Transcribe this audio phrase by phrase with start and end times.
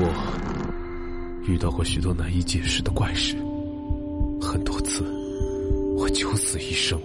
[0.00, 3.34] 我遇到过许多难以解释的怪事，
[4.40, 5.02] 很多次
[5.96, 6.96] 我九死一生。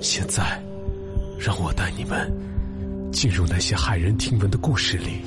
[0.00, 0.60] 现在，
[1.38, 2.28] 让我带你们
[3.12, 5.20] 进入那些骇人听闻的故事里。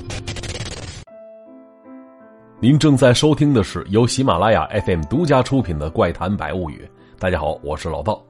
[2.60, 6.86] 您正在收听的是由喜马拉雅 FM 独家出品的《怪谈百物语》。
[7.18, 8.22] 大家好，我是老道。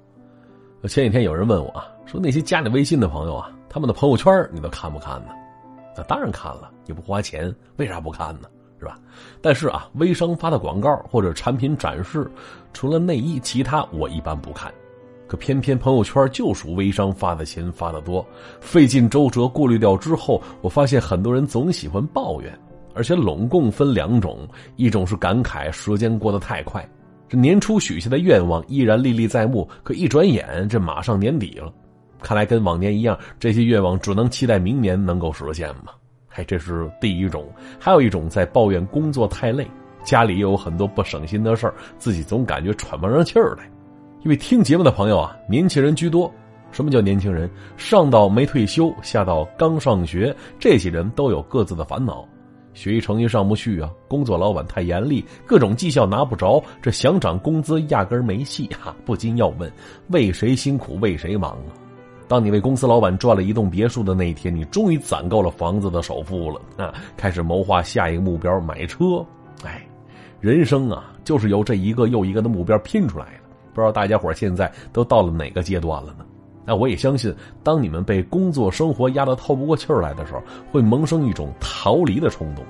[0.85, 5.33] 前几天有人问我啊，说那些加你微信的朋友啊，他们的朋友圈你都看不看呢？
[5.97, 8.49] 那当然看了，你不花钱，为啥不看呢？
[8.79, 8.99] 是吧？
[9.41, 12.31] 但是啊，微商发的广告或者产品展示，
[12.73, 14.73] 除了内衣，其他我一般不看。
[15.27, 18.25] 可偏偏朋友圈就属微商发的勤发的多，
[18.61, 22.59] 费尽周折过滤掉之后，我发现很多人总喜欢抱怨，
[22.95, 26.89] 而且拢共分两种：一种是感慨时间过得太快，
[27.29, 31.71] 这年初许下的愿望依然历历在目，可一转眼这马上年底了，
[32.23, 35.93] 看来跟往年一样，这些愿望只能期待明年能够实现嘛。
[36.39, 37.45] 哎，这是第一种，
[37.81, 39.69] 还有一种在抱怨工作太累，
[40.05, 43.69] 家里又有很多不省心的事儿，自己总感觉喘不上气儿来。
[44.23, 46.33] 因为听节目的朋友啊，年轻人居多。
[46.71, 47.51] 什么叫年轻人？
[47.77, 52.25] 上到没退休，下到刚上学，这些人都有各自的烦恼。
[52.73, 59.69] 学习成绩上不去啊，工作老板太严厉，各种绩效拿不着，这想涨工资压根儿没戏哈，不禁要问：
[60.11, 61.75] 为谁辛苦为谁忙啊？
[62.29, 69.25] 当你为公司老板赚了一栋别墅的那一天，你终于攒够了房子的首付了啊，开始谋划下一个目标买车。
[69.65, 69.83] 哎，
[70.39, 73.49] 人生啊，就是由这一个又一个的目标拼出来的。
[73.73, 76.27] 不知道大家伙现在都到了哪个阶段了呢？
[76.67, 82.63] 那我也相信，当你们被工作生活压得透不过气儿来的时候，会萌生一种逃离的冲动，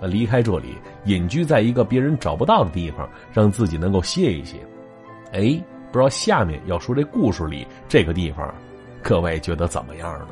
[0.00, 0.76] 那离开这里，
[1.06, 4.58] 隐居在一个别人找不到的地方，让自己能够歇一歇。
[5.32, 8.54] 哎，不知道下面要说这故事里这个地方。
[9.06, 10.28] 各位觉得怎么样呢？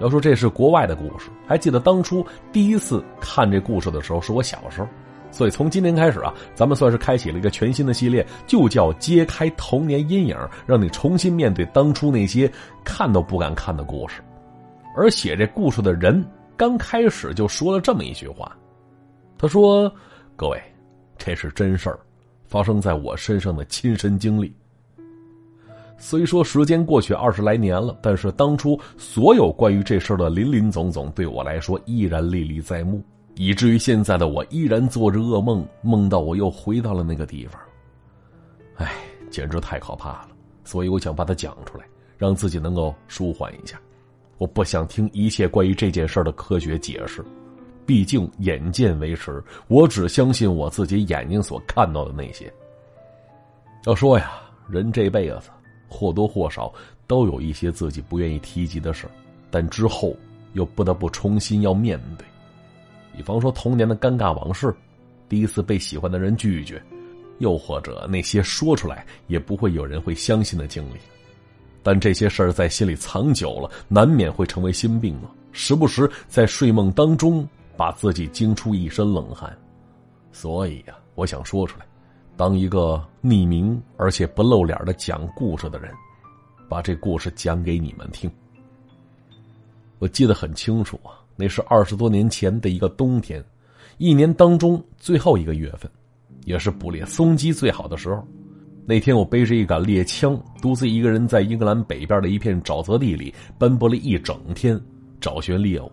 [0.00, 4.88] 要说这是国外的故事，还记得当初第一次看这故事的时候是我小时候，
[5.30, 12.50] 所以从今天开始啊，咱们算是开启了一个全新的系列，就叫揭开童年阴影，让你重新面对当初那些
[12.84, 14.20] 看都不敢看的故事。
[14.96, 16.24] 而写这故事的人
[16.56, 18.50] 刚开始就说了这么一句话，
[19.38, 19.88] 他说
[20.34, 20.60] ：“各位，
[21.16, 22.00] 这是真事儿，
[22.48, 24.52] 发生在我身上的亲身经历。”
[26.00, 33.02] 虽说时间过去二十来年了，但是当初所有关于这事的林林总总，对我来说依然历历在目，
[33.34, 37.60] 以至于现在的我依然做着噩梦，梦到我又回到了那个地方。
[38.76, 38.92] 唉，
[39.28, 40.28] 简直太可怕了！
[40.64, 41.84] 所以我想把它讲出来，
[42.16, 43.76] 让自己能够舒缓一下。
[44.38, 47.24] 我不想听一切关于这件事的科学解释，
[47.84, 52.48] 毕竟眼见为实，我只相信我自己眼睛所看到的那些。
[53.84, 54.30] 要说呀，
[54.68, 55.50] 人这辈子。
[55.88, 56.72] 或多或少
[57.06, 59.06] 都有一些自己不愿意提及的事
[59.50, 60.14] 但之后
[60.52, 62.26] 又不得不重新要面对。
[63.16, 64.74] 比方说童年的尴尬往事，
[65.28, 66.80] 第一次被喜欢的人拒绝，
[67.38, 70.98] 又或者那些说出来也不会有人会相信的经历。
[71.82, 75.30] 但这些事儿在心里藏久了，难免会成为心病啊！
[75.52, 79.56] 时不时在睡梦当中把自己惊出一身冷汗。
[80.30, 81.86] 所以呀，我想说出来。
[82.38, 85.92] 当一个匿名而且不露脸的讲故事的人，
[86.68, 88.30] 把这故事讲给你们听。
[89.98, 93.44] 我记得很清楚啊，那是二十多年前的一个冬天，
[93.96, 95.90] 一年当中最后一个月份，
[96.44, 98.24] 也是捕猎松鸡最好的时候。
[98.86, 104.80] 那天我背着一杆猎枪，独自一个人在英格兰北边的一片沼泽地里奔波了一整天，
[105.20, 105.90] 找寻猎物。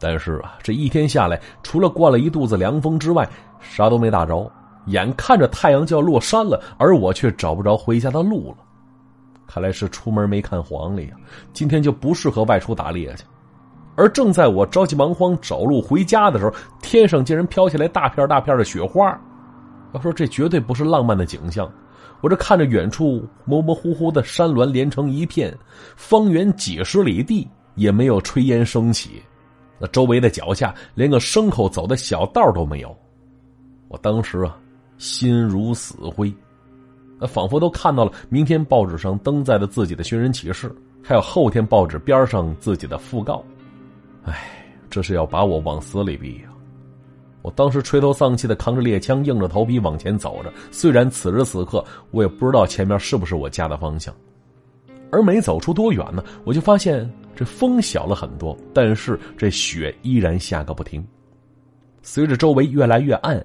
[0.00, 3.30] 但是啊，这一天下来，除了灌了一肚子凉风之外，
[3.60, 4.50] 啥都没打着。
[4.86, 8.56] 眼看着太阳就要落山了，而我却找不着回家的路了。
[9.46, 11.16] 看来是出门没看黄历呀，
[11.52, 13.24] 今天就不适合外出打猎去。
[13.94, 19.06] 而正在我着急忙慌找路回家的时候，天上竟然飘下来大片大片的雪花。
[19.92, 21.70] 要说这绝对不是浪漫的景象，
[22.22, 25.54] 我这看着远处模模糊糊的山峦连成一片，
[25.94, 29.22] 方圆几十里地也没有炊烟升起，
[29.78, 32.96] 那周围的脚下连个牲口走的小道都没有。
[33.88, 34.56] 我当时啊。
[35.02, 36.32] 心如死灰，
[37.18, 40.72] 那仿佛都看到了明天报纸上登载的自己的寻人启事，
[41.02, 43.44] 还有后天报纸边上自己的讣告。
[44.22, 46.50] 唉，这是要把我往死里逼呀！
[47.42, 50.52] 我当时垂头丧气的扛着猎枪，硬着头皮往前走着。
[50.70, 54.14] 虽然此时此刻我也不知道前面是不是我家的方向，
[55.10, 61.04] 而没走出多远呢，我就发现这风小了很多，但是这雪依然下个不停。
[62.02, 63.44] 随着周围越来越暗。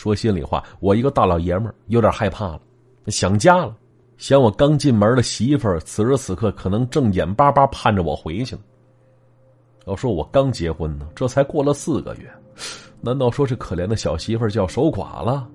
[0.00, 2.60] 说心里话，我一个大老爷们儿有点害怕了，
[3.08, 3.76] 想家了，
[4.16, 8.62] 想我刚进门的媳妇儿，此时此刻可能正眼巴巴盼着我回去呢。
[9.86, 12.30] 要说我刚结婚呢，这才过了四个月，
[13.02, 15.46] 难道说这可怜的小媳妇儿就要守寡了？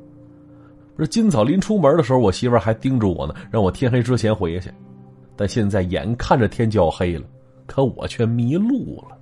[0.95, 4.71] 不是今早临出门的时候，我媳妇儿还叮嘱我呢，让我天黑之前回去。
[5.36, 7.25] 但现在眼看着天就要黑了，
[7.65, 9.18] 可我却迷路了。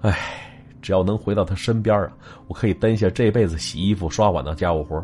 [0.00, 0.49] 唉，
[0.80, 2.12] 只要能回到他身边啊，
[2.48, 5.02] 我可以担下这辈子洗衣服、刷碗的家务活。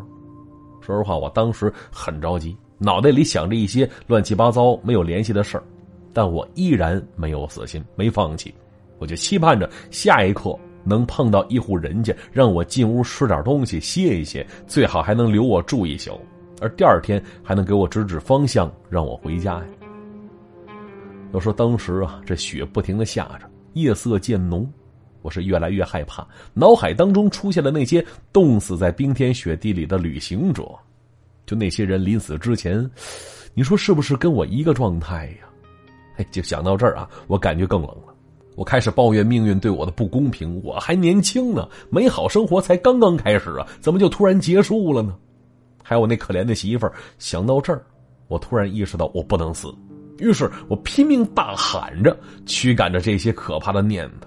[0.81, 5.63] 说实话，我当时很着急，脑袋里想着一些乱七八糟、没有联系的事儿，
[6.13, 8.53] 但我依然没有死心，没放弃。
[8.99, 16.19] 我就期盼着下一刻能碰到一户人家，让我进屋吃点东西，歇一歇，最好还能留我住一宿，
[16.61, 19.65] 而第二天还能给我指指方向，让我回家呀。
[21.33, 24.67] 要说当时啊，这雪不停的下着，夜色渐浓，
[25.21, 30.63] 我是越来越害怕，脑海当中出现了那些冻死在冰天雪地里的旅行者，
[31.45, 32.89] 就那些人临死之前，
[33.53, 35.47] 你说是不是跟我一个状态呀？
[36.17, 38.13] 哎，就想到这儿啊，我感觉更冷了。
[38.55, 45.15] 我开始抱怨命运对我的不公平，我还年轻呢，美好生活才刚刚开始啊，怎么就突然结束了呢？
[45.83, 47.85] 还有我那可怜的媳妇儿，想到这儿，
[48.27, 49.73] 我突然意识到我不能死。
[50.17, 52.17] 于是我拼命大喊着，
[52.47, 54.26] 驱赶着这些可怕的念头。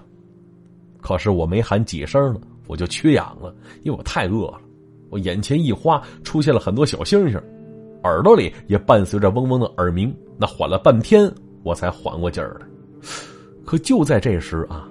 [1.01, 3.53] 可是我没喊几声呢，我就缺氧了，
[3.83, 4.61] 因为我太饿了。
[5.09, 7.41] 我眼前一花，出现了很多小星星，
[8.03, 10.15] 耳朵里也伴随着嗡嗡的耳鸣。
[10.37, 11.29] 那缓了半天，
[11.63, 12.65] 我才缓过劲儿来。
[13.65, 14.87] 可就在这时啊，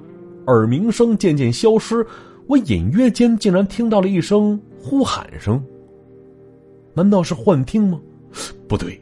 [0.47, 2.07] 耳鸣声渐渐消失，
[2.47, 5.62] 我隐约间竟然听到了一声呼喊声。
[6.93, 7.99] 难道是幻听吗？
[8.69, 9.01] 不对。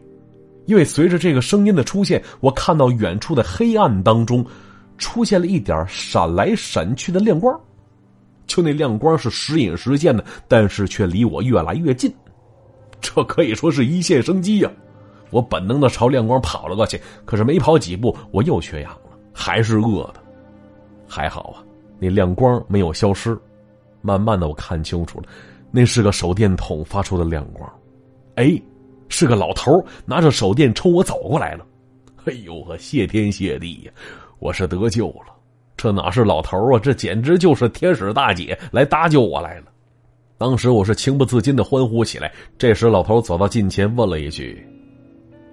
[0.67, 4.45] 因为随着这个声音的出现，我看到远处的黑暗当中，
[4.99, 7.59] 出现了一点闪来闪去的亮光，
[8.47, 12.13] 就那亮光是时隐时现的，但是却离我越来越近，
[13.01, 14.71] 这可以说是一线生机呀！
[15.31, 20.23] 我本能的朝亮光跑了过去，可是没跑几步，我又缺氧了，还是饿的。
[21.07, 21.65] 还好啊，
[21.99, 23.39] 那亮光没有消失，
[24.03, 25.29] 慢慢的我看清楚了，
[25.71, 27.73] 那是个手电筒发出的亮光，
[28.35, 28.61] 哎。
[29.11, 31.67] 是个老头拿着手电冲我走过来了，
[32.27, 33.93] 哎呦呵，谢天谢地呀，
[34.39, 35.35] 我是得救了！
[35.77, 39.67] 这哪是老头啊，这简直就是天使大姐来搭救我来了！
[40.37, 42.33] 当时我是情不自禁的欢呼起来。
[42.57, 44.65] 这时老头走到近前，问了一句：“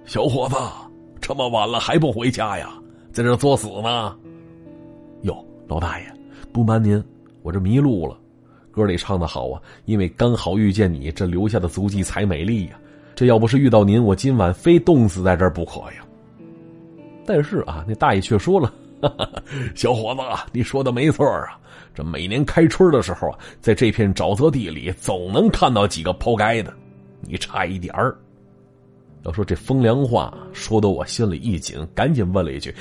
[0.06, 0.54] 小伙子，
[1.20, 2.70] 这么晚了还不回家呀？
[3.12, 4.16] 在这作死呢？”
[5.22, 6.06] 哟，老大爷，
[6.52, 7.02] 不瞒您，
[7.42, 8.16] 我这迷路了。
[8.70, 12.78] 歌里唱的好啊，因为刚好遇见你，这留下的足迹才美丽呀。
[13.16, 16.05] 这要不是遇到您，我今晚非冻死在这儿不可呀。
[17.26, 18.72] 但是啊，那大爷却说了
[19.74, 20.20] ：“小伙子，
[20.52, 21.58] 你说的没错啊。
[21.94, 26.72] 这每年开春的时候啊，在这片沼泽地里，总能看到几个抛开的。
[27.22, 28.16] 你差一点儿。”
[29.24, 32.72] 要说这风凉话，说的我心里一紧，赶紧问了一句：“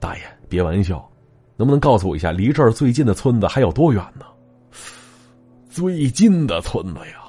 [0.00, 1.06] 大爷，别玩笑，
[1.56, 4.24] 能不能告诉我一下，离这儿最近的村子还有多远呢？”
[5.68, 7.24] 最近的村子呀，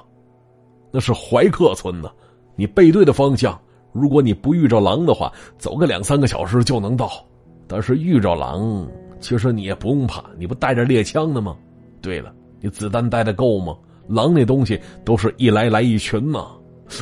[0.92, 2.10] 那是怀克村呢。
[2.56, 3.60] 你背对的方向，
[3.94, 7.10] 如果你不遇着狼的话，走个两三个小时就能到。
[7.68, 8.86] 但是遇着狼，
[9.20, 11.56] 其实你也不用怕，你不带着猎枪的吗？
[12.02, 13.78] 对了，你子弹带的够吗？
[14.08, 16.46] 狼那东西都是一来来一群呢。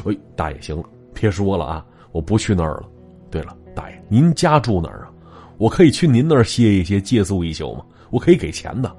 [0.06, 0.84] 哎，大爷，行了，
[1.14, 2.84] 别说了啊，我不去那儿了。
[3.32, 5.12] 对了，大爷，您家住哪儿啊？
[5.58, 7.84] 我可以去您那儿歇一歇，借宿一宿吗？
[8.12, 8.96] 我可以给钱的。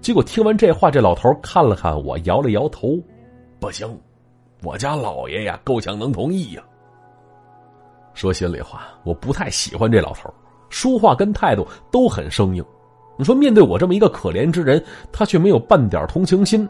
[0.00, 2.96] 结果听完这话，这老头看了看我，摇了摇头，
[3.58, 3.88] 不行。
[4.66, 6.62] 我家老爷呀，够呛能同意呀。
[8.14, 10.28] 说心里话，我不太喜欢这老头，
[10.70, 12.64] 说话跟态度都很生硬。
[13.16, 16.68] 你说面对我这么一个可怜之人，他却没有半点同情心。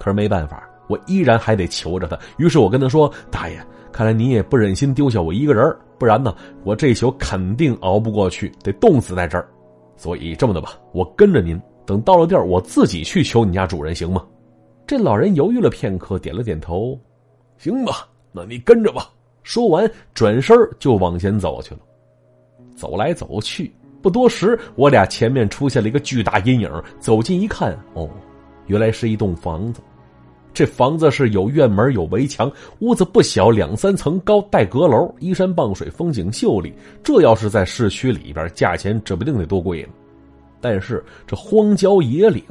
[0.00, 2.18] 可是没办法，我依然还得求着他。
[2.38, 5.64] 于是我跟他说：“大爷，看来你也不忍心丢下我一个人，
[5.98, 9.48] 不然呢，我这宿肯定熬不过去，得冻死在这儿。
[9.96, 14.26] 所以这么的吧，我跟着您，等到了地儿，我自己去求你家主人，行吗？”
[14.88, 16.98] 这老人犹豫了片刻，点了点头
[17.62, 19.08] ：“行吧，那你跟着吧。”
[19.44, 21.80] 说完，转身就往前走去了。
[22.74, 26.82] 走来走去，不多时，我俩前面出现了一个巨大阴影。
[26.98, 28.10] 走近一看，哦，
[28.66, 29.80] 原来是一栋房子。
[30.52, 32.50] 这房子是有院门、有围墙，
[32.80, 36.74] 屋子不小，两三层高，带阁楼，依山傍水，风景秀丽。
[37.00, 39.90] 这要是在市区里边，价钱指不定得多贵呢。
[40.60, 42.42] 但是这荒郊野岭。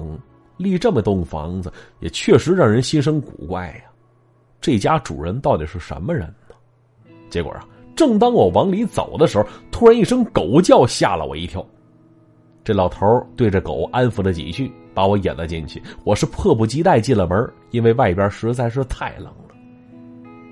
[0.58, 3.91] 立这么栋房子，也确实让人心生古怪呀。
[4.62, 6.56] 这家主人到底是什么人呢？
[7.32, 11.66] 结果啊，正当我往里走的时候，突然一声狗叫，吓了我一跳。
[12.64, 15.82] 这老头对着狗安抚了几句，把我引了进去。
[16.04, 19.56] 我是迫不及待进了门，因为外边实在是太冷了。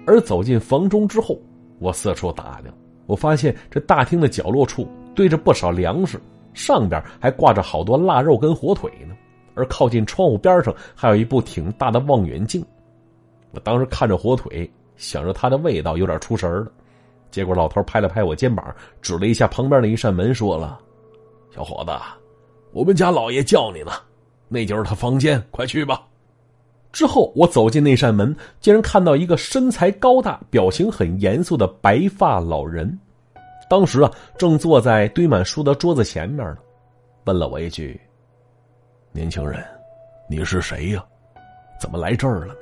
[0.08, 1.40] 而走进房中之后，
[1.78, 2.74] 我四处打量，
[3.06, 6.20] 我发现这大厅的角落处堆着不少粮食，
[6.56, 9.16] 上边还挂着好多腊肉跟火腿呢。
[9.54, 12.66] 而靠近窗户边上还有一部挺大的望远镜。
[13.52, 16.72] 我当时看着火腿，想着它的味道，有点出神了。
[17.32, 20.80] 结果老头拍了拍我肩膀，指了一下旁边的一扇门，说了
[21.56, 21.92] ：“小伙子，
[22.72, 23.92] 我们家老爷叫你呢，
[24.48, 26.06] 那就是他房间，快去吧。”
[26.92, 32.98] 之后我走进那扇门，竟然看到一个身材高大、表情很严肃的白发老人。
[33.70, 36.58] 当时啊，正坐在堆满书的桌子前面呢，
[37.26, 38.00] 问了我一句
[39.14, 39.64] ：“年轻人，
[40.28, 41.06] 你是谁呀？
[41.80, 42.62] 怎么来这儿了呢？”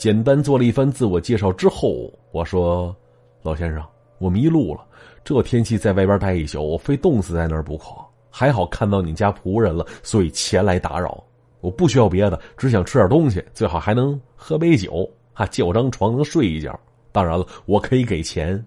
[0.00, 2.96] 简单做了一番自我介绍之后，我说
[3.44, 3.84] ：“老先生，
[4.16, 4.80] 我迷路了，
[5.22, 7.84] 这天气在外边待一宿，我非冻死在那儿不可。
[8.30, 11.22] 还好看到你家仆人了，所以前来打扰。
[11.60, 16.80] 我不需要别的，只想吃点东西，最好还能喝杯酒，啊，借我张床能睡一觉。
[17.12, 18.64] 当然了，我可以给钱。”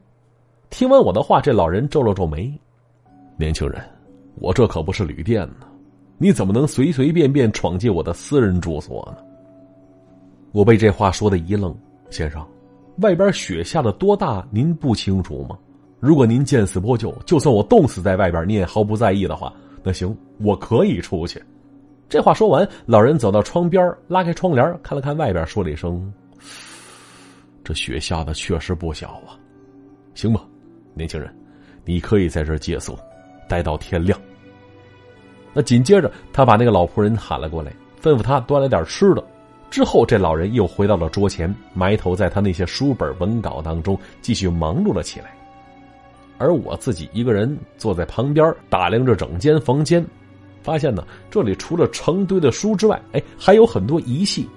[0.70, 2.54] 听完我的话，这老人皱了皱眉
[3.38, 3.82] ：“年轻人，
[4.36, 5.66] 我这可不是旅店呢，
[6.20, 9.18] 你怎么能随随便便闯进我的私人住所呢？”
[10.54, 11.76] 我被这话说的一愣
[12.12, 12.48] ：“先生，
[13.00, 15.58] 外边雪下的多大，您不清楚吗？
[16.00, 21.42] 如果您见死不救，就算我冻死在外边，你也毫不在意的话，那行，我可以出去。”
[22.08, 26.14] 这话说完，老人走到窗边，拉开窗帘，看了看外边，说了一声
[27.64, 29.34] ：“这雪下的确实不小啊，
[30.14, 30.46] 行吧。”
[30.94, 31.36] 年轻人，
[31.84, 32.96] 你可以在这借宿，
[33.50, 34.20] 待到天亮。
[35.52, 39.24] 那紧接着，他把那个老仆人喊了过来，吩咐他端来点吃的。
[39.74, 45.34] 之后，这老人又回到了桌前，埋头在他那些书本文稿当中继续忙碌了起来。
[46.38, 50.06] 而我自己一个人坐在旁边，打量着整间房间，
[50.62, 54.48] 发现呢，这里除了成堆的书之外，哎，还有很多仪器，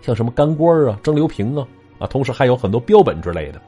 [0.00, 1.66] 像什么干锅啊、蒸馏瓶啊，
[1.98, 3.60] 啊，同时还有很多标本之类的。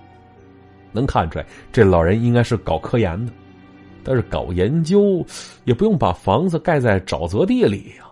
[0.92, 3.32] 能看出来，这老人应该是搞科研的，
[4.04, 5.26] 但是搞研究
[5.64, 8.03] 也不用把房子盖在沼泽地里呀，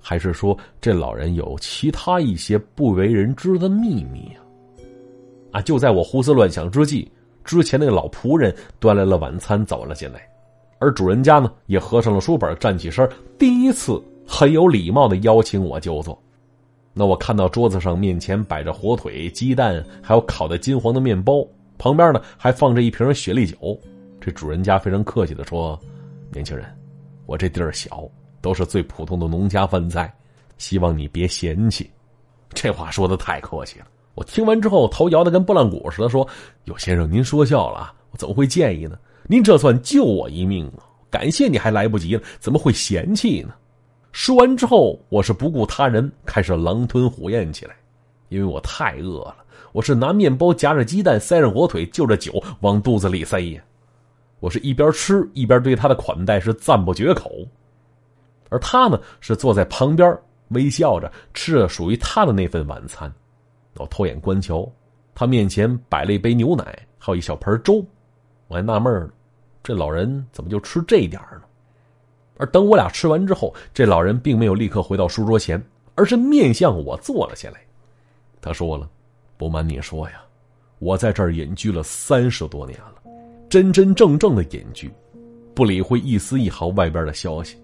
[0.00, 4.40] 还是说这老人有其他一些不为人知的秘密呀？
[5.52, 5.60] 啊！
[5.62, 7.10] 就在我胡思乱想之际，
[7.44, 10.20] 之前那个老仆人端来了晚餐走了进来，
[10.78, 16.20] 而主人家呢也合上了书本，站起身，第一次很有礼貌的邀请我就坐。
[16.92, 21.46] 那我看到桌子上面前摆着火腿、鸡蛋，还有烤的金黄的面包。
[21.78, 23.78] 旁边呢还放着一瓶雪莉酒，
[24.20, 25.78] 这主人家非常客气的说
[26.30, 26.66] ：“年轻人，
[27.26, 28.06] 我这地儿小，
[28.40, 30.12] 都是最普通的农家饭菜，
[30.58, 31.90] 希望你别嫌弃。
[32.52, 36.26] ”这话说的太客气了，我听完之后头摇的跟拨浪鼓似的，说
[36.64, 38.98] ：“有先生您说笑了，我怎么会介意呢？
[39.26, 40.82] 您这算救我一命啊！
[41.08, 43.54] 感谢你还来不及了，怎么会嫌弃呢？”
[44.12, 47.76] 说完之后，我是不顾他人，开始狼吞虎咽起来，
[48.28, 49.36] 因为我太饿了。
[49.70, 53.62] 我是拿面包夹着鸡蛋，塞上火腿，就着酒往肚子里塞呀。
[54.40, 57.30] 我是一边吃一边对他的款待是赞不绝口，
[58.50, 60.14] 而他呢是坐在旁边
[60.48, 63.10] 微笑着吃着属于他的那份晚餐。
[63.76, 64.70] 我偷眼观瞧，
[65.14, 67.82] 他面前摆了一杯牛奶，还有一小盆粥。
[68.48, 69.10] 我还纳闷呢，
[69.62, 71.42] 这老人怎么就吃这点呢？
[72.36, 75.62] 而等我俩吃完之后，这老人并没有立刻回到书桌前，
[75.94, 77.60] 而是面向我坐了下来。
[78.42, 78.86] 他说了。
[79.36, 80.20] 不瞒你说呀，
[80.80, 82.96] 我在这儿隐居了三十多年了，
[83.48, 84.92] 真真正正的隐居，
[85.54, 87.56] 不理会一丝一毫外边的消息。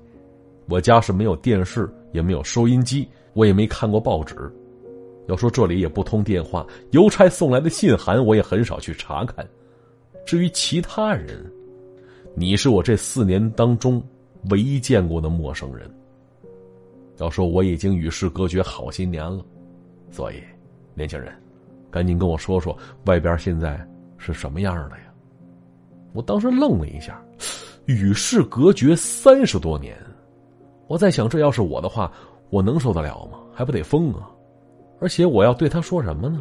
[0.69, 4.35] 我家是没有电视，也没有收音机，我也没看过报纸。
[5.29, 9.47] 要说这里也不通电话，邮差送来的信函我也很少去查看。
[10.25, 11.45] 至于其他人，
[12.35, 14.03] 你是我这四年当中
[14.51, 15.91] 唯一见过的陌生人。
[17.19, 19.45] 要说我已经与世隔绝好些年了，
[20.11, 20.43] 所以，
[20.95, 21.33] 年轻人。
[21.91, 25.05] 赶紧跟我说说外边现在是什么样的呀？
[26.13, 27.25] 我当时愣了一下，
[27.87, 29.97] 与世隔绝三十多年，
[30.87, 32.11] 我在想，这要是我的话，
[32.51, 33.39] 我能受得了吗？
[33.53, 34.31] 还不得疯啊！
[35.01, 36.41] 而且我要对他说什么呢？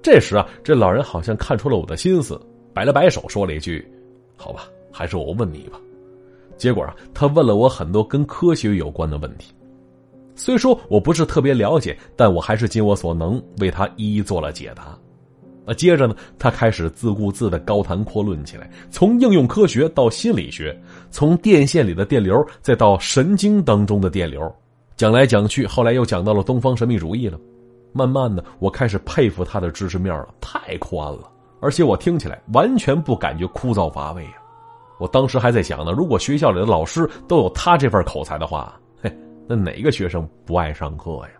[0.00, 2.40] 这时啊，这老人好像看出了我的心思，
[2.72, 3.86] 摆了摆手，说了一句
[4.36, 5.80] ：“好吧，还是我问你吧。”
[6.56, 9.52] 结果啊，他问了我很多跟科学有关的问题。
[10.34, 14.96] 虽说我不是特别了解，但我还是尽我所能为他一一做了解答。
[15.68, 20.74] 那接着呢，他开始自顾自的高谈阔论起来，从应用科学到心理学，
[21.10, 24.50] 从电线里的电流再到神经当中的电流，
[24.96, 27.38] 讲来讲去，后来又讲到了东方神秘主义了。
[27.92, 34.40] 慢慢的，我开始佩服他的知识面了，太宽了，而且我听起来完全不感觉枯燥乏味啊！
[34.98, 38.80] 我当时还在想呢，如果学校里的老师都有他这份口才的话。
[39.02, 39.14] 嘿
[39.46, 41.30] 那哪个学生不爱上课呀？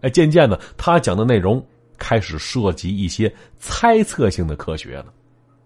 [0.00, 1.64] 哎，渐渐的，他讲的内容
[2.02, 5.06] 开始涉及一些猜测性的科学了。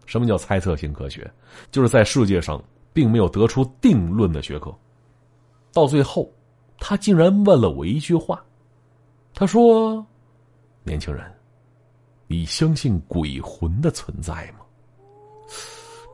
[0.04, 1.28] 什么叫猜测性科学？
[1.70, 2.62] 就是在世界上
[2.92, 4.70] 并没有得出定论的学科。
[5.72, 6.30] 到最后，
[6.78, 8.44] 他竟然问了我一句话。
[9.32, 10.06] 他说
[10.84, 11.24] ：“年轻人，
[12.26, 14.60] 你相信鬼魂的存在吗？”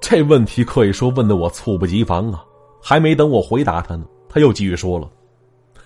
[0.01, 2.45] 这问题可以说问的我猝不及防啊！
[2.81, 5.11] 还没等我回答他呢，他又继续说了：“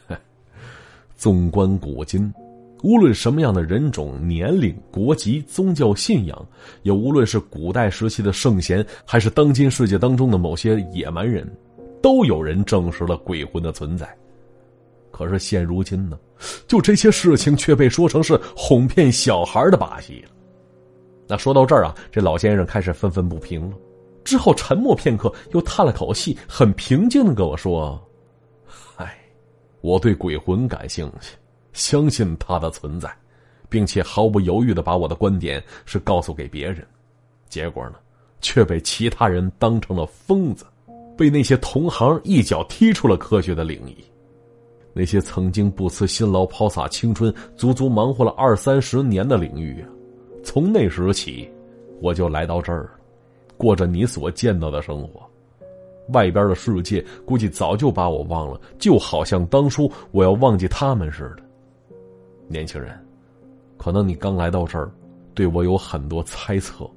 [1.16, 2.30] 纵观古今。”
[2.82, 6.46] 无论什么样的人种、年龄、国籍、宗教信仰，
[6.82, 11.50] 也无论是古代时期的圣贤，还是当今世界当中的某些野蛮人，
[12.02, 14.06] 都有人证实了鬼魂的存在。
[15.10, 16.18] 可是现如今呢，
[16.68, 20.30] 就这些事情却被说成是哄骗小孩的把戏了。
[21.26, 23.76] 那说到这儿啊，这老先生开始愤愤不平了。
[24.22, 27.98] 之后沉默片刻，又叹了口气，很平静的跟我说
[28.96, 29.16] ：“唉，
[29.80, 31.34] 我对鬼魂感兴趣。”
[31.76, 33.08] 相信他的存在，
[33.68, 36.84] 并且毫不犹豫的把我的观点是告诉给别人，
[37.48, 37.96] 结果呢，
[38.40, 40.64] 却被其他人当成了疯子，
[41.16, 43.96] 被那些同行一脚踢出了科学的领域。
[44.94, 49.88] 那些曾经不辞辛劳抛洒青春、足足忙活了二三十年的领域啊，
[50.42, 51.46] 从那时起，
[52.00, 52.88] 我就来到这儿，
[53.58, 55.22] 过着你所见到的生活。
[56.10, 61.42] 外边的世界估计早就把我忘了，就好像当初我要忘记他们似的。
[62.48, 62.98] 年轻人，
[63.76, 64.90] 可能你刚来到这儿，
[65.34, 66.88] 对我有很多猜测，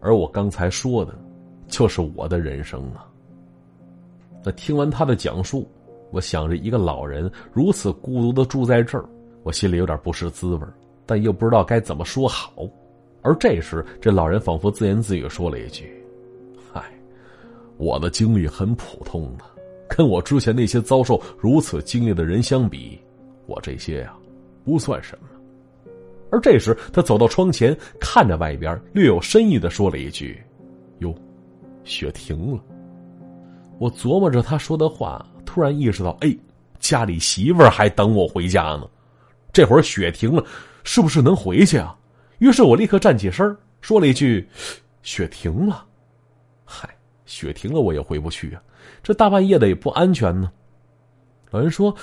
[0.00, 1.14] 而我刚才说的，
[1.66, 3.06] 就是我的人生啊。
[4.42, 5.68] 那听完他的讲述，
[6.10, 9.04] 我想着一个老人如此孤独的住在这儿，
[9.42, 10.66] 我心里有点不是滋味
[11.04, 12.52] 但又不知道该怎么说好。
[13.20, 15.90] 而这时，这老人仿佛自言自语说了一句
[16.72, 16.82] ：“嗨，
[17.76, 19.44] 我的经历很普通的，
[19.88, 22.98] 跟我之前那些遭受如此经历的人相比，
[23.46, 24.16] 我这些呀。”
[24.68, 25.28] 不算什么，
[26.30, 30.42] 而这时他走到窗前，看着外边，略有深意的说了一句
[31.00, 31.14] ：“哟，
[31.84, 32.62] 雪停了。”
[33.80, 36.36] 我琢磨着他说的话，突然意识到，哎，
[36.80, 38.86] 家里媳妇儿还等我回家呢。
[39.54, 40.44] 这会儿雪停了，
[40.84, 41.96] 是不是能回去啊？
[42.40, 44.46] 于是我立刻站起身，说了一句
[45.02, 45.86] ：“雪停了。”
[46.66, 48.62] 嗨，雪停了，我也回不去啊，
[49.02, 50.52] 这大半夜的也不安全呢。
[51.50, 51.96] 老人说：“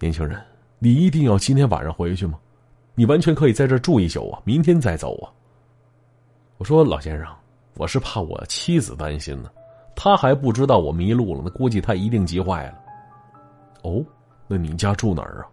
[0.00, 0.36] 年轻人。”
[0.82, 2.38] 你一定要今天晚上回去吗？
[2.94, 5.28] 你完全可以在这住一宿啊，明天再走啊。
[6.56, 7.26] 我说老先生，
[7.76, 9.50] 我是怕我妻子担心呢，
[9.94, 12.78] 他还不知道我迷路了，那估计他一定急坏了。
[13.82, 14.02] 哦，
[14.48, 15.46] 那你家住哪儿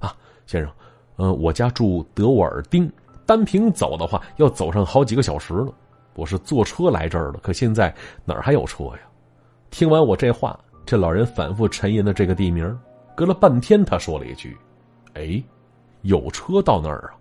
[0.00, 0.08] 啊？
[0.08, 0.16] 啊，
[0.46, 0.72] 先生，
[1.14, 2.90] 呃，我家住德沃尔丁，
[3.24, 5.72] 单凭走的话要走上好几个小时了。
[6.14, 9.00] 我是坐车来这儿的，可现在哪儿还有车呀？
[9.70, 12.76] 听完我这话，这老人反复沉吟的这个地名，
[13.14, 14.56] 隔了半天，他说了一句。
[15.14, 15.42] 哎，
[16.02, 17.18] 有车到那儿啊！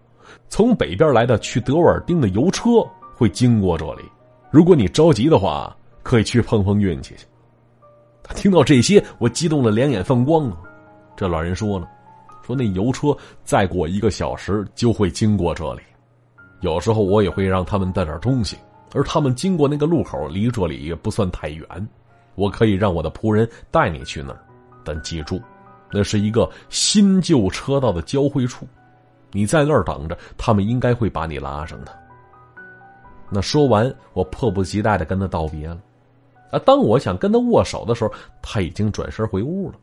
[0.48, 2.70] 从北边来的去德沃尔丁的油车
[3.16, 4.04] 会经过这里。
[4.50, 7.26] 如果你着急的话，可以去碰碰运气去。
[8.36, 10.58] 听到这些，我激动的两眼放光啊！
[11.16, 11.88] 这老人说了，
[12.46, 15.82] 说那油车再过一个小时就会经过这里。
[16.62, 18.58] 有时候我也会让他们带点东西，
[18.94, 21.66] 而他们经过那个路口离这里也不算太远。
[22.36, 24.40] 我可以让我的仆人带你去那儿，
[24.84, 25.42] 但记住。
[25.92, 28.68] 那是一个新旧车道的交汇处，
[29.32, 31.92] 你在那儿等着，他们应该会把你拉上的。
[33.30, 35.80] 那说完，我迫不及待的跟他道别了。
[36.52, 39.76] 啊，当我想跟他握手的时候，他已经转身回屋了。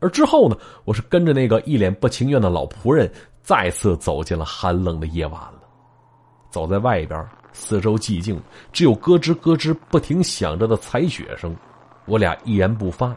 [0.00, 3.10] 而之后呢，我是跟着那个一脸不情愿的老仆人，
[3.42, 5.60] 再次走进了寒冷的夜晚了。
[6.50, 8.40] 走在外边，四周寂静，
[8.72, 11.54] 只有咯吱咯吱不停响着的踩雪声。
[12.06, 13.16] 我俩一言不发。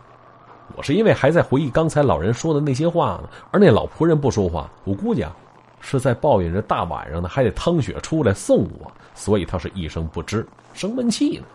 [0.76, 5.36] 我是因为还在回忆刚才老人说的那些话呢，而那老仆人不说话，我估计啊，
[5.80, 11.46] 是在抱怨着大晚上的还得趟雪出来送我，所以他是一声不吱，生闷气呢。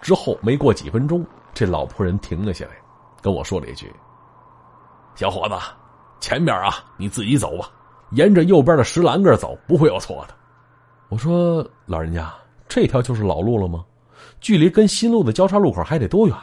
[0.00, 2.72] 之后没过几分钟，这老仆人停了下来，
[3.20, 3.92] 跟我说了一句
[5.14, 5.54] ：“小伙子，
[6.20, 7.68] 前边啊，你自己走吧，
[8.12, 10.34] 沿着右边的石栏杆走，不会有错的。”
[11.10, 12.32] 我说：“老人家，
[12.68, 13.84] 这条就是老路了吗？
[14.40, 16.34] 距离跟新路的交叉路口还得多远？”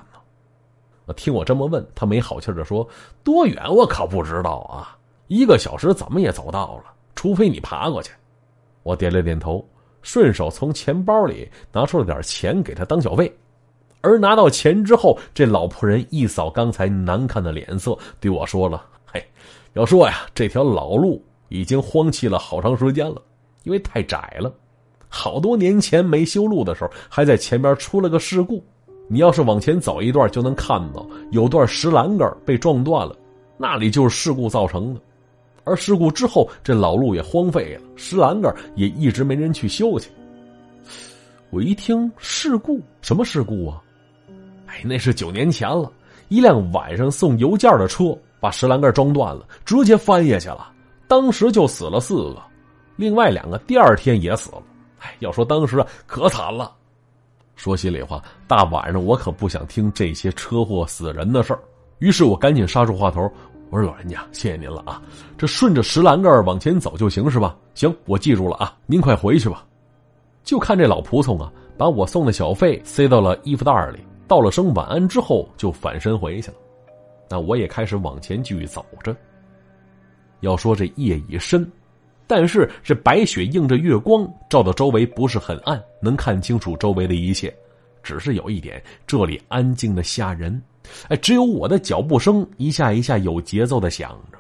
[1.14, 2.88] 听我这么问，他没好气的说
[3.24, 6.84] ：“多远我可不知道啊，一个小时怎么也走到了，
[7.16, 8.12] 除非你爬过去。”
[8.84, 9.66] 我点了点头，
[10.02, 13.34] 顺手从钱包里拿出了点钱给他当小费。
[14.02, 19.22] 而拿到钱之后，这老仆人一扫刚才难看的脸色，对我说了：“嘿，
[19.74, 23.22] 要说呀，这条老路已经荒弃了好长时间了，
[23.64, 24.54] 因为太窄了。
[25.10, 28.64] 好多年前没修路的时候，还在前边出了个事故。”
[29.08, 33.16] 你要是往前走一段，就能看到有段石栏杆被撞断了，
[33.58, 35.02] 那里就是事故造成的。
[35.64, 40.10] 而事故之后，这老路也荒废了，石栏杆也一直没人去修去。
[41.50, 43.82] 我一听事故，什么事故啊？
[44.66, 45.92] 哎，那是九年前了，
[46.28, 50.72] 一辆晚上送邮件的车把石栏杆撞断了，直接翻下去了。
[51.08, 52.42] 当时就死了四个，
[52.98, 54.62] 另外两个第二天也死了。
[55.00, 56.74] 哎，要说当时，可惨了。
[57.58, 61.60] 说心里话，大晚上我可不想听这些车祸死人的事儿。
[61.98, 63.30] 于是我赶紧刹住话头，
[63.72, 65.02] 我说：“老人家，谢谢您了啊，
[65.38, 67.58] 这顺着石栏杆往前走就行是吧？
[67.74, 69.66] 行，我记住了啊，您快回去吧。”
[70.46, 76.58] 就看这老仆从啊，把我送的小费塞到了衣服袋里，道了声晚安之后就返身回去了。
[77.28, 79.14] 那我也开始往前继续走着。
[80.42, 81.70] 要说这夜已深。
[82.28, 87.52] 但是这白雪映着月光，照到周围不是很暗，能看清楚周围的一切。
[88.04, 90.62] 只是有一点，这里安静的吓人。
[91.10, 94.38] 哎，只有我的脚步声一下一下有节奏的响着，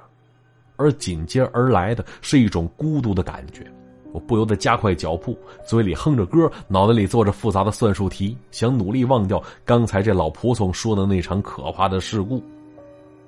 [0.78, 3.66] 而紧接而来的是一种孤独的感觉。
[4.14, 12.42] 我不由得加快脚步，嘴里哼着歌，脑袋里做着复杂的算术题，想努力忘掉刚才这老仆从说的那场可怕的事故。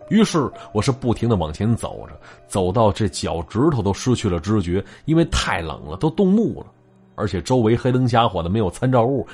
[0.09, 6.67] 于是我是不停的往前走着，走到这脚趾头都失去了知觉，因为太冷了，都冻木了，
[7.15, 9.25] 而且周围黑灯瞎火的，没有参照物，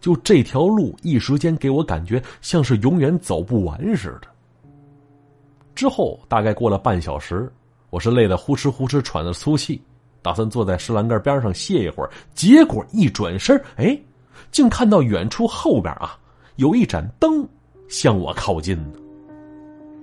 [0.00, 4.28] 就这条路一时间给我感觉像是永远走不完似的。
[5.74, 7.50] 之后大概过了半小时，
[7.90, 9.80] 我是累得呼哧呼哧喘着粗气，
[10.20, 13.98] 打算坐在石栏杆边上歇一会儿，结果一转身，哎，
[14.50, 16.18] 竟看到远处后边啊
[16.56, 17.48] 有一盏灯
[17.88, 18.78] 向我靠近。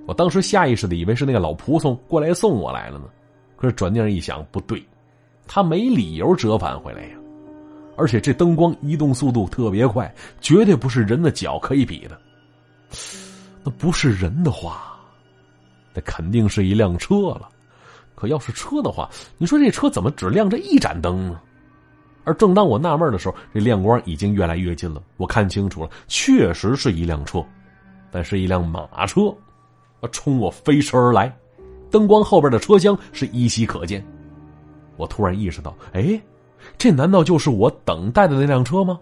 [0.06, 3.06] 我当时下意识的以为是那个老仆从过来送我来了呢，
[3.56, 4.84] 可是转念一想，不对，
[5.48, 7.18] 他没理由折返回来呀，
[7.98, 12.20] 而且这灯光移动速度特别快，绝对不是人的脚可以比的。
[13.64, 14.96] 那不是人的话，
[15.94, 17.50] 那肯定是一辆车了。
[18.14, 21.42] 可要是车的话，你说这车怎么只亮着一盏灯呢？
[22.24, 25.02] 而正当我纳闷的时候，这亮光已经越来越近了。
[25.18, 27.44] 我看清楚了，确实是一辆车，
[28.12, 29.36] 但是一辆马车。
[30.10, 31.36] 冲我飞驰而来，
[31.90, 34.06] 灯光后边的车厢是依稀可见。
[34.98, 36.20] 我突然意识到，哎，
[36.78, 39.00] 这难道就是我等待的那辆车吗？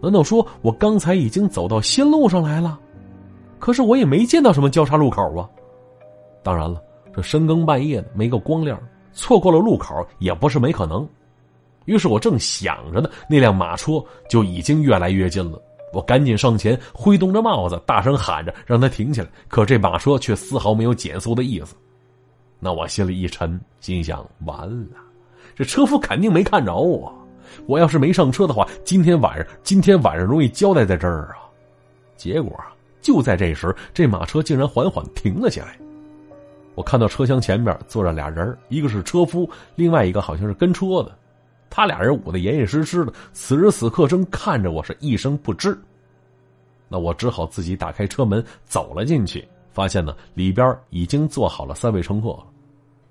[0.00, 2.78] 难道说我刚才已经走到新路上来了？
[3.58, 5.48] 可是我也没见到什么交叉路口啊。
[6.42, 6.82] 当然了，
[7.14, 8.80] 这深更半夜的没个光亮，
[9.12, 11.08] 错过了路口也不是没可能。
[11.84, 15.60] 于是我正想着呢，那辆马车就已经越来越近了。
[15.92, 19.28] 我赶紧上前，挥动着帽子，大声喊着让他停下来。
[19.48, 21.76] 可这马车却丝毫没有减速的意思。
[22.58, 24.96] 那我心里一沉，心想：完了，
[25.54, 27.12] 这车夫肯定没看着我。
[27.66, 31.44] 我要是没上车的话，今天晚上今天晚上容易交代在这儿啊。
[32.16, 35.76] 结果啊，就在这时，这马车竟然缓缓停了下来。
[36.74, 41.14] 我看到车厢前面坐着俩人，一个是车夫，另外一个好像是跟车的。
[41.74, 45.74] 他俩人捂得严严实实的，此时此刻正看着我，是一声不吱。
[46.86, 52.44] 那我只好自己打开车门走了进去，发现呢里边已经坐好了三位乘客了。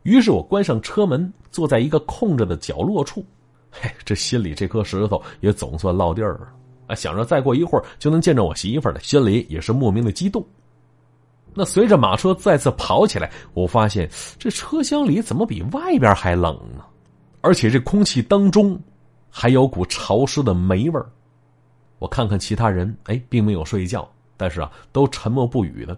[0.04, 3.26] 于是我关上车门，坐在一个空着的角落处。
[3.74, 6.54] 嘿，这心里这颗石头也总算落地儿了。
[6.86, 10.45] 啊，想着再过一会儿就能见着我媳妇儿了，心里也是莫名的激动。
[11.56, 16.86] 那随着马车再次跑起来，我发现这车厢里怎么比外边还冷呢？
[17.41, 18.80] 而且这空气当中，
[19.30, 21.10] 还有股潮湿的霉味儿。
[21.99, 25.97] 我看看其他人，哎，并没有睡觉，但是啊，都沉默不语的。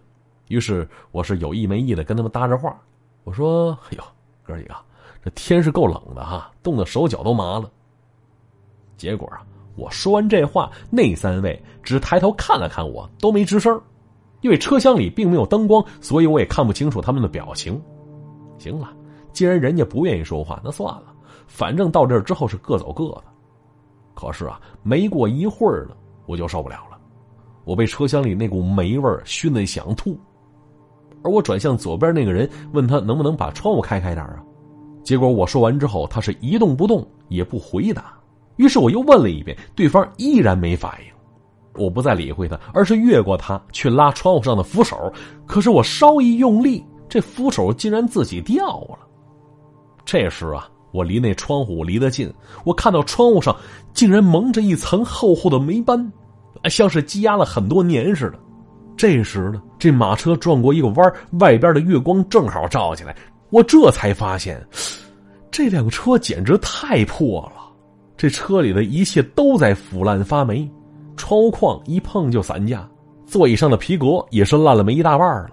[0.49, 2.77] 于是我是有意没意的跟他们搭着话，
[3.23, 4.03] 我说：“哎呦，
[4.43, 4.75] 哥几个，
[5.23, 7.71] 这天是够冷的哈，冻得手脚都麻了。”
[8.97, 9.41] 结果啊，
[9.75, 13.81] 我说完这话，那三位只抬头看了看我，都没吱声
[14.41, 17.81] 因为车厢里并没有灯光，所以我也看不清楚他们的表情。
[18.57, 18.93] 行了，
[19.31, 21.12] 既然人家不愿意说话，那算了。
[21.47, 23.23] 反正到这儿之后是各走各的，
[24.13, 26.97] 可是啊，没过一会儿呢，我就受不了了。
[27.65, 30.17] 我被车厢里那股霉味熏得想吐，
[31.23, 34.43] 而我转向左边那个人，问他能不能把窗户开开点啊？
[35.03, 38.13] 结果我说完之后，他是一动不动，也不回答。
[38.57, 41.81] 于是我又问了一遍，对方依然没反应。
[41.81, 45.11] 我不再理会他，而是越过他去拉窗户上的扶手。
[45.45, 48.99] 可是我稍一用力，这扶手竟然自己掉了。
[50.05, 50.69] 这时啊。
[50.93, 52.31] 我离那窗户离得近，
[52.63, 53.53] 我看到窗户上
[53.93, 56.09] 竟然蒙着一层厚厚的霉斑，
[56.69, 58.39] 像是积压了很多年似的。
[58.95, 63.15] 这时呢，这马车转过一个弯，外边的月光正好照进来，
[63.49, 64.63] 我这才发现，
[65.49, 67.63] 这辆车简直太破了。
[68.15, 70.69] 这车里的一切都在腐烂发霉，
[71.17, 72.87] 窗框一碰就散架，
[73.25, 75.49] 座椅上的皮革也是烂了没一大半了。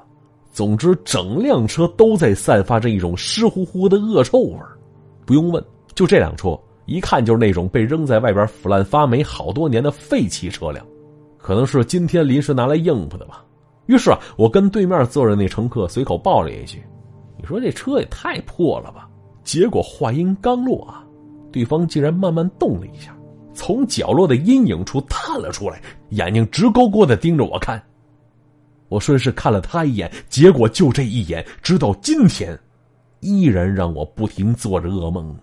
[0.53, 4.76] 总之，整辆车都在散发着一种湿乎乎的恶臭味儿。
[5.24, 10.85] 不用问，就这辆车，一看就是那种被扔在外边腐烂发霉好多年的废弃车辆，
[11.38, 13.44] 可能是今天临时拿来应付的吧。
[13.87, 16.83] 于是啊，我跟对面坐着那乘客随口报了一句
[17.37, 19.09] ：“你说这车也太破了吧？”
[19.42, 21.04] 结果话音刚落啊，
[21.50, 23.16] 对方竟然慢慢动了一下，
[23.52, 25.80] 从角落的阴影处探了出来，
[26.11, 27.83] 眼睛直勾勾的盯着我看。
[28.88, 32.56] 我顺势看了他一眼，结果就这一眼，直到今天，
[33.20, 35.35] 依然让我不停做着噩梦。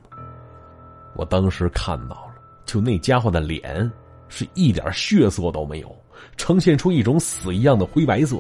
[1.16, 2.36] 我当时看到了，
[2.66, 3.92] 就那家伙的脸
[4.30, 5.96] 是一点血色都没有，
[6.36, 8.38] 呈现出一种死一样的灰白色，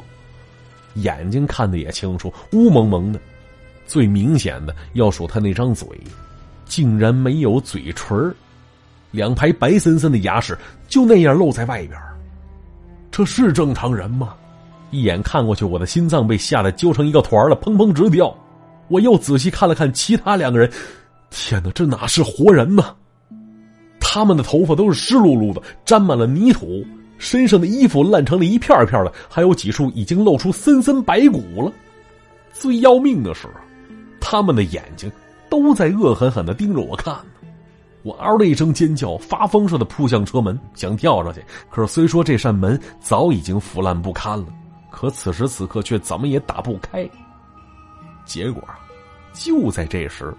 [0.96, 3.20] 眼睛看的也清楚，乌蒙蒙的。
[3.86, 5.88] 最明显的要数他那张嘴，
[6.66, 8.36] 竟然没有嘴唇
[9.12, 10.58] 两排白森森的牙齿
[10.90, 11.98] 就那样露在外边
[13.10, 14.36] 这是正常人吗？
[14.92, 18.36] 一眼看过去，我的心脏被吓得揪成一个团了，砰砰直跳。
[18.88, 20.72] 我又仔细看了看其他两个人，
[21.30, 22.96] 天哪，这哪是活人呢？
[24.00, 26.86] 他们的头发都是湿漉漉的，沾满了泥土，
[27.18, 31.72] 身上的衣服烂成了一片一片的，还有几处已经露出森森白骨了。
[32.54, 33.48] 最要命的是。
[34.20, 35.10] 他们的眼睛
[35.50, 37.50] 都在恶狠狠的盯着我看呢，
[38.04, 41.42] 我嗷的一声尖叫，发疯似的扑向车门，想跳上去。
[41.70, 44.48] 可是虽说这扇门早已经腐烂不堪了，
[44.92, 47.10] 可此时此刻却怎么也打不开。
[48.28, 48.64] 结果，
[49.34, 50.32] 就在这时，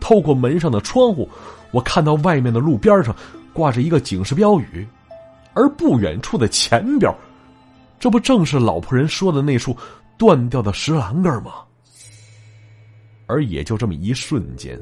[0.00, 1.28] 透过门上的窗户，
[1.72, 3.14] 我看到外面的路边上
[3.52, 4.86] 挂着一个警示标语，
[5.52, 7.12] 而不远处的前边，
[7.98, 9.76] 这不正是老仆人说的那处
[10.16, 11.52] 断掉的石栏杆吗？
[13.26, 14.78] 而也就这么一瞬间，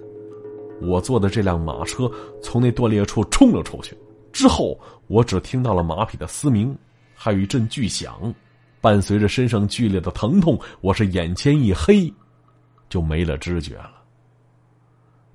[0.81, 2.11] 我坐的这辆马车
[2.43, 3.97] 从那断裂处冲了出去。
[4.33, 6.77] 之后，我只听到了马匹的嘶鸣，
[7.15, 8.33] 还有一阵巨响，
[8.81, 12.13] 伴随着身上剧烈的疼痛，我是眼前一黑，
[12.91, 14.03] 就没了知觉了。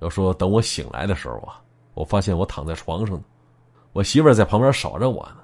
[0.01, 1.59] 要说等我醒来的时候啊，
[1.95, 3.19] 我发现我躺在床上，
[3.93, 5.37] 我媳妇儿在旁边守着我呢，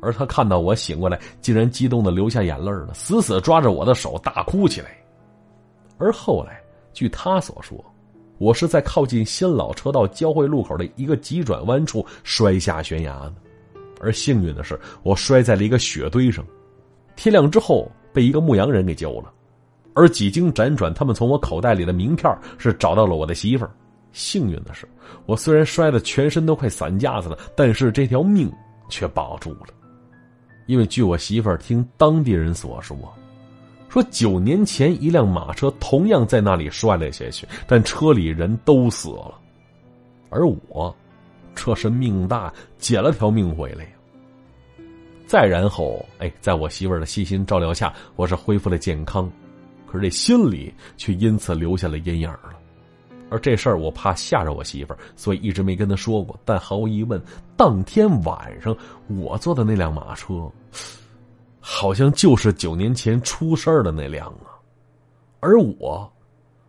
[0.00, 4.96] 而她看到我醒过来，竟然激动的流下眼泪了，死死抓着我的手大哭起来。
[5.98, 6.58] 而后来。
[6.92, 7.82] 据他所说，
[8.38, 13.34] 我是在靠近新老车道交汇路口的一个急转弯处摔下悬崖的，
[14.00, 16.44] 而幸运的是，我摔在了一个雪堆上。
[17.14, 19.32] 天亮之后，被一个牧羊人给救了，
[19.94, 23.70] 而几经辗转，他们从我口袋里的名片是找到了我的媳妇儿。
[24.12, 24.88] 幸运的是，
[25.26, 28.50] 我虽然摔得全身都快散架子了，但是这条命
[28.88, 29.68] 却保住了，
[30.66, 32.96] 因为据我媳妇儿听当地人所说。
[33.88, 39.34] 说九年前一辆马车同样在那里摔了下去，但车里人都死了，
[40.28, 40.94] 而我，
[41.54, 43.90] 这是命大，捡了条命回来呀。
[45.26, 49.30] 再然后，哎，在我媳妇儿的细心照料下，我是恢复了健康，
[49.90, 52.50] 可是这心里却因此留下了阴影了。
[53.28, 56.38] 而这事儿我怕吓着我媳妇儿，所以一直没跟她说过。
[56.44, 57.20] 但毫无疑问，
[57.56, 58.76] 当天晚上
[59.08, 60.50] 我坐的那辆马车。
[61.62, 64.56] 好像就是九年前出事儿的那辆啊，
[65.40, 66.10] 而我，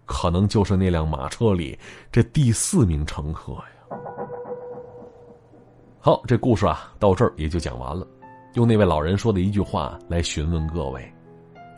[0.05, 1.79] 可能就是那辆马车里
[2.12, 3.97] 这第四名乘客呀。
[6.01, 8.05] 好，这故事啊到这儿也就讲完了。
[8.55, 11.12] 用那位老人说的一句话来询问各位：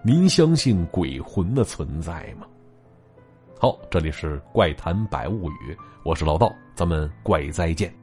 [0.06, 2.46] 您相信鬼魂的存在吗？
[3.58, 8.03] 好，这里是怪谈百物语，我是老道，咱们怪哉见。